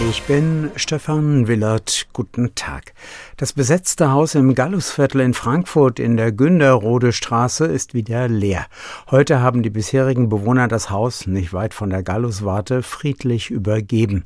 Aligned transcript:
Ich 0.00 0.22
bin 0.22 0.70
Stefan 0.76 1.48
Willert. 1.48 2.06
Guten 2.12 2.54
Tag. 2.54 2.94
Das 3.36 3.52
besetzte 3.52 4.12
Haus 4.12 4.36
im 4.36 4.54
Gallusviertel 4.54 5.20
in 5.20 5.34
Frankfurt 5.34 5.98
in 5.98 6.16
der 6.16 6.30
Günderrode 6.30 7.12
Straße 7.12 7.64
ist 7.64 7.94
wieder 7.94 8.28
leer. 8.28 8.66
Heute 9.10 9.40
haben 9.40 9.64
die 9.64 9.70
bisherigen 9.70 10.28
Bewohner 10.28 10.68
das 10.68 10.90
Haus 10.90 11.26
nicht 11.26 11.52
weit 11.52 11.74
von 11.74 11.90
der 11.90 12.04
Galluswarte 12.04 12.84
friedlich 12.84 13.50
übergeben. 13.50 14.24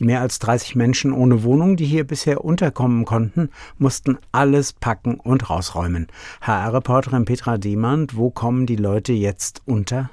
Die 0.00 0.04
mehr 0.04 0.22
als 0.22 0.40
30 0.40 0.74
Menschen 0.74 1.12
ohne 1.12 1.44
Wohnung, 1.44 1.76
die 1.76 1.86
hier 1.86 2.04
bisher 2.04 2.44
unterkommen 2.44 3.04
konnten, 3.04 3.50
mussten 3.78 4.18
alles 4.32 4.72
packen 4.72 5.20
und 5.20 5.48
rausräumen. 5.48 6.08
HR-Reporterin 6.40 7.26
Petra 7.26 7.58
Demand, 7.58 8.16
wo 8.16 8.30
kommen 8.30 8.66
die 8.66 8.76
Leute 8.76 9.12
jetzt 9.12 9.62
unter? 9.66 10.10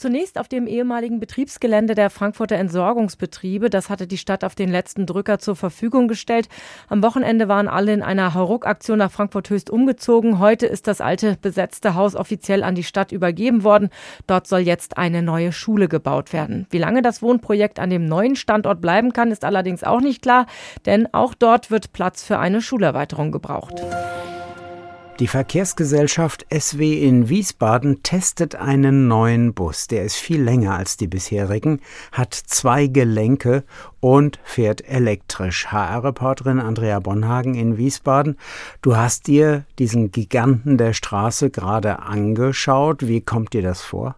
Zunächst 0.00 0.38
auf 0.38 0.46
dem 0.46 0.68
ehemaligen 0.68 1.18
Betriebsgelände 1.18 1.96
der 1.96 2.08
Frankfurter 2.08 2.54
Entsorgungsbetriebe. 2.54 3.68
Das 3.68 3.90
hatte 3.90 4.06
die 4.06 4.16
Stadt 4.16 4.44
auf 4.44 4.54
den 4.54 4.70
letzten 4.70 5.06
Drücker 5.06 5.40
zur 5.40 5.56
Verfügung 5.56 6.06
gestellt. 6.06 6.48
Am 6.86 7.02
Wochenende 7.02 7.48
waren 7.48 7.66
alle 7.66 7.92
in 7.92 8.02
einer 8.04 8.32
Hauruck-Aktion 8.32 8.98
nach 8.98 9.10
Frankfurt 9.10 9.50
Höchst 9.50 9.70
umgezogen. 9.70 10.38
Heute 10.38 10.66
ist 10.66 10.86
das 10.86 11.00
alte 11.00 11.36
besetzte 11.42 11.96
Haus 11.96 12.14
offiziell 12.14 12.62
an 12.62 12.76
die 12.76 12.84
Stadt 12.84 13.10
übergeben 13.10 13.64
worden. 13.64 13.88
Dort 14.28 14.46
soll 14.46 14.60
jetzt 14.60 14.98
eine 14.98 15.20
neue 15.20 15.50
Schule 15.50 15.88
gebaut 15.88 16.32
werden. 16.32 16.68
Wie 16.70 16.78
lange 16.78 17.02
das 17.02 17.20
Wohnprojekt 17.20 17.80
an 17.80 17.90
dem 17.90 18.06
neuen 18.06 18.36
Standort 18.36 18.80
bleiben 18.80 19.12
kann, 19.12 19.32
ist 19.32 19.44
allerdings 19.44 19.82
auch 19.82 20.00
nicht 20.00 20.22
klar, 20.22 20.46
denn 20.86 21.12
auch 21.12 21.34
dort 21.34 21.72
wird 21.72 21.92
Platz 21.92 22.22
für 22.22 22.38
eine 22.38 22.62
Schulerweiterung 22.62 23.32
gebraucht. 23.32 23.82
Die 25.18 25.26
Verkehrsgesellschaft 25.26 26.46
SW 26.56 27.04
in 27.04 27.28
Wiesbaden 27.28 28.04
testet 28.04 28.54
einen 28.54 29.08
neuen 29.08 29.52
Bus. 29.52 29.88
Der 29.88 30.04
ist 30.04 30.14
viel 30.14 30.40
länger 30.40 30.76
als 30.76 30.96
die 30.96 31.08
bisherigen, 31.08 31.80
hat 32.12 32.34
zwei 32.34 32.86
Gelenke 32.86 33.64
und 33.98 34.38
fährt 34.44 34.88
elektrisch. 34.88 35.72
HR-Reporterin 35.72 36.60
Andrea 36.60 37.00
Bonhagen 37.00 37.56
in 37.56 37.76
Wiesbaden. 37.76 38.36
Du 38.80 38.96
hast 38.96 39.26
dir 39.26 39.64
diesen 39.80 40.12
Giganten 40.12 40.78
der 40.78 40.92
Straße 40.92 41.50
gerade 41.50 41.98
angeschaut. 41.98 43.08
Wie 43.08 43.20
kommt 43.20 43.54
dir 43.54 43.62
das 43.62 43.82
vor? 43.82 44.14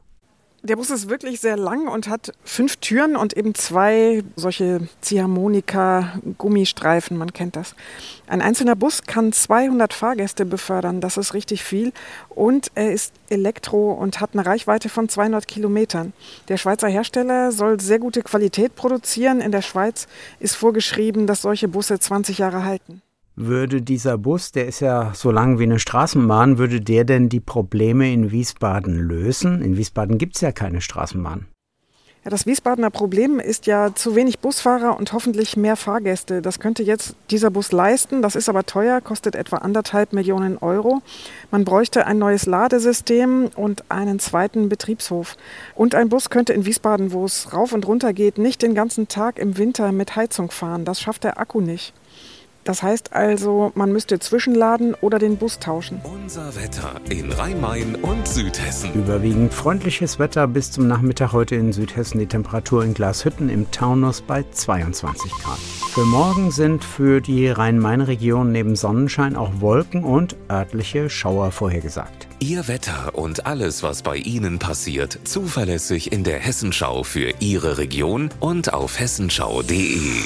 Der 0.63 0.77
Bus 0.77 0.91
ist 0.91 1.09
wirklich 1.09 1.41
sehr 1.41 1.57
lang 1.57 1.89
und 1.89 2.07
hat 2.09 2.35
fünf 2.45 2.77
Türen 2.77 3.17
und 3.17 3.35
eben 3.35 3.55
zwei 3.55 4.23
solche 4.37 4.87
Ziehharmonika-Gummistreifen, 5.01 7.17
man 7.17 7.33
kennt 7.33 7.57
das. 7.57 7.75
Ein 8.27 8.43
einzelner 8.43 8.77
Bus 8.77 9.05
kann 9.05 9.33
200 9.33 9.95
Fahrgäste 9.95 10.45
befördern, 10.45 11.01
das 11.01 11.17
ist 11.17 11.33
richtig 11.33 11.65
viel. 11.65 11.95
Und 12.29 12.71
er 12.75 12.93
ist 12.93 13.15
elektro 13.31 13.93
und 13.93 14.21
hat 14.21 14.35
eine 14.35 14.45
Reichweite 14.45 14.91
von 14.91 15.09
200 15.09 15.49
Kilometern. 15.49 16.13
Der 16.49 16.59
Schweizer 16.59 16.89
Hersteller 16.89 17.53
soll 17.53 17.81
sehr 17.81 17.99
gute 17.99 18.21
Qualität 18.21 18.75
produzieren. 18.75 19.41
In 19.41 19.53
der 19.53 19.63
Schweiz 19.63 20.09
ist 20.41 20.57
vorgeschrieben, 20.57 21.27
dass 21.27 21.41
solche 21.41 21.69
Busse 21.69 21.99
20 21.99 22.37
Jahre 22.37 22.67
halten 22.67 23.01
würde 23.37 23.83
dieser 23.83 24.19
Bus, 24.19 24.53
der 24.53 24.67
ist 24.67 24.81
ja 24.81 25.13
so 25.15 25.31
lang 25.31 25.59
wie 25.59 25.65
eine 25.65 25.79
Straßenbahn, 25.79 26.59
würde 26.59 26.81
der 26.81 27.05
denn 27.05 27.29
die 27.29 27.41
Probleme 27.41 28.13
in 28.13 28.31
Wiesbaden 28.31 28.97
lösen? 28.97 29.63
In 29.63 29.77
Wiesbaden 29.77 30.19
gibt 30.19 30.37
es 30.37 30.43
ja 30.43 30.53
keine 30.53 30.81
Straßenbahn. 30.81 31.47
Ja, 32.23 32.31
das 32.31 32.45
Wiesbadener 32.45 32.91
Problem 32.91 33.41
ist 33.41 33.65
ja 33.65 33.95
zu 33.95 34.15
wenig 34.15 34.41
Busfahrer 34.41 34.99
und 34.99 35.15
hoffentlich 35.15 35.57
mehr 35.57 35.75
Fahrgäste. 35.75 36.43
Das 36.43 36.61
könnte 36.61 36.83
jetzt 36.83 37.15
dieser 37.31 37.51
Bus 37.51 37.73
leisten. 37.73 38.21
Das 38.21 38.37
ist 38.37 38.51
aber 38.51 38.67
teuer, 38.67 39.01
kostet 39.01 39.35
etwa 39.35 39.57
anderthalb 39.57 40.13
Millionen 40.13 40.59
Euro. 40.59 41.01
Man 41.51 41.65
bräuchte 41.65 42.07
ein 42.07 42.19
neues 42.19 42.45
Ladesystem 42.45 43.49
und 43.57 43.85
einen 43.91 44.19
zweiten 44.19 44.69
Betriebshof. 44.69 45.39
Und 45.75 45.95
ein 45.95 46.11
Bus 46.11 46.29
könnte 46.29 46.53
in 46.53 46.67
Wiesbaden, 46.67 47.13
wo 47.13 47.25
es 47.25 47.55
rauf 47.55 47.73
und 47.73 47.87
runter 47.87 48.13
geht, 48.13 48.37
nicht 48.37 48.61
den 48.61 48.75
ganzen 48.75 49.09
Tag 49.09 49.39
im 49.39 49.57
Winter 49.57 49.91
mit 49.91 50.15
Heizung 50.15 50.51
fahren. 50.51 50.85
Das 50.85 51.01
schafft 51.01 51.25
der 51.25 51.41
Akku 51.41 51.63
nicht. 51.63 51.95
Das 52.71 52.85
heißt 52.85 53.15
also, 53.15 53.73
man 53.75 53.91
müsste 53.91 54.21
zwischenladen 54.21 54.95
oder 55.01 55.19
den 55.19 55.39
Bus 55.39 55.59
tauschen. 55.59 56.01
Unser 56.05 56.55
Wetter 56.55 57.01
in 57.09 57.33
Rhein-Main 57.33 57.97
und 57.97 58.29
Südhessen. 58.29 58.95
Überwiegend 58.95 59.53
freundliches 59.53 60.21
Wetter 60.21 60.47
bis 60.47 60.71
zum 60.71 60.87
Nachmittag 60.87 61.33
heute 61.33 61.57
in 61.57 61.73
Südhessen. 61.73 62.21
Die 62.21 62.27
Temperatur 62.27 62.85
in 62.85 62.95
Glashütten 62.95 63.49
im 63.49 63.69
Taunus 63.73 64.21
bei 64.21 64.45
22 64.53 65.33
Grad. 65.33 65.59
Für 65.59 66.05
morgen 66.05 66.53
sind 66.53 66.85
für 66.85 67.21
die 67.21 67.49
Rhein-Main-Region 67.49 68.53
neben 68.53 68.77
Sonnenschein 68.77 69.35
auch 69.35 69.51
Wolken 69.59 70.05
und 70.05 70.37
örtliche 70.49 71.11
Schauer 71.11 71.51
vorhergesagt. 71.51 72.29
Ihr 72.39 72.69
Wetter 72.69 73.17
und 73.17 73.47
alles, 73.47 73.83
was 73.83 74.03
bei 74.03 74.15
Ihnen 74.17 74.61
passiert, 74.61 75.19
zuverlässig 75.25 76.13
in 76.13 76.23
der 76.23 76.39
Hessenschau 76.39 77.03
für 77.03 77.33
Ihre 77.41 77.79
Region 77.79 78.31
und 78.39 78.73
auf 78.73 79.01
hessenschau.de. 79.01 80.21